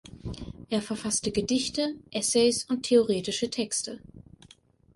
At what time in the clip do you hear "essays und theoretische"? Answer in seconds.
2.09-3.51